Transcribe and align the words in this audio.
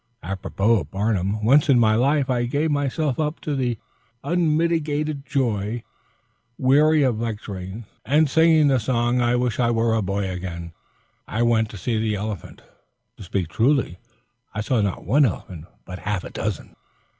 Apropos 0.23 0.79
of 0.79 0.89
Barnum, 0.89 1.45
once 1.45 1.69
in 1.69 1.77
my 1.77 1.93
life 1.93 2.27
I 2.27 2.45
gave 2.47 2.71
myself 2.71 3.19
up 3.19 3.39
to 3.41 3.75
unmitigated 4.23 5.27
joy. 5.27 5.83
Weary 6.57 7.03
of 7.03 7.19
lecturing, 7.19 7.85
singing 8.25 8.67
the 8.69 8.79
song 8.79 9.21
"I 9.21 9.35
would 9.35 9.59
I 9.59 9.69
were 9.69 9.93
a 9.93 10.01
boy 10.01 10.27
again," 10.27 10.73
I 11.27 11.43
went 11.43 11.69
to 11.69 11.77
see 11.77 11.99
the 11.99 12.15
elephant. 12.15 12.63
To 13.17 13.23
speak 13.23 13.49
truly, 13.49 13.99
I 14.55 14.61
saw 14.61 14.81
not 14.81 15.05
one 15.05 15.23
elephant, 15.23 15.65
but 15.85 15.99
half 15.99 16.23
a 16.23 16.31
dozen. 16.31 16.75